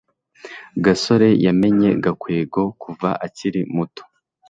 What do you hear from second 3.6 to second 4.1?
muto